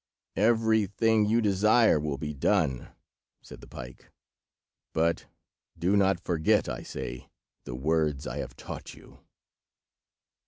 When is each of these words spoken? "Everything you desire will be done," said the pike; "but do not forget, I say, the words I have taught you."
"Everything 0.39 1.27
you 1.27 1.41
desire 1.41 1.99
will 1.99 2.17
be 2.17 2.33
done," 2.33 2.87
said 3.43 3.61
the 3.61 3.67
pike; 3.67 4.09
"but 4.93 5.27
do 5.77 5.95
not 5.95 6.19
forget, 6.25 6.67
I 6.67 6.81
say, 6.81 7.29
the 7.65 7.75
words 7.75 8.25
I 8.25 8.37
have 8.37 8.55
taught 8.55 8.95
you." 8.95 9.19